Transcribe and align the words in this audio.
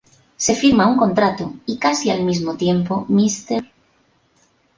Se 0.35 0.55
firma 0.55 0.87
un 0.87 0.97
contrato 0.97 1.53
y 1.67 1.77
casi 1.77 2.09
al 2.09 2.23
mismo 2.23 2.57
tiempo, 2.57 3.05
Mr. 3.07 3.63